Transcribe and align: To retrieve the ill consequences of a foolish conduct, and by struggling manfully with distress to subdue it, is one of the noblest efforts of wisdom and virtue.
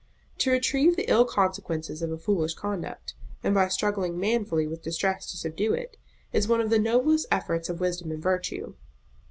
To 0.39 0.49
retrieve 0.49 0.95
the 0.95 1.07
ill 1.07 1.25
consequences 1.25 2.01
of 2.01 2.09
a 2.11 2.17
foolish 2.17 2.55
conduct, 2.55 3.13
and 3.43 3.53
by 3.53 3.67
struggling 3.67 4.19
manfully 4.19 4.65
with 4.65 4.81
distress 4.81 5.29
to 5.29 5.37
subdue 5.37 5.75
it, 5.75 5.95
is 6.33 6.47
one 6.47 6.59
of 6.59 6.71
the 6.71 6.79
noblest 6.79 7.27
efforts 7.31 7.69
of 7.69 7.79
wisdom 7.79 8.09
and 8.09 8.19
virtue. 8.23 8.73